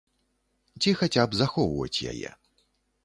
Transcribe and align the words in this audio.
Ці 0.81 0.89
хаця 1.01 1.23
б 1.33 1.39
захоўваць 1.43 2.03
яе. 2.13 2.29